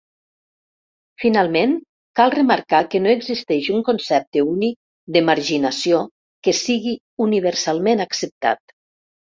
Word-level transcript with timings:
Finalment, 1.23 1.75
cal 2.21 2.33
remarcar 2.37 2.79
que 2.95 3.03
no 3.05 3.13
existeix 3.17 3.69
un 3.75 3.85
concepte 3.93 4.45
únic 4.57 4.77
de 5.19 5.25
marginació 5.31 6.03
que 6.49 6.57
sigui 6.65 6.99
universalment 7.31 8.05
acceptat. 8.11 8.79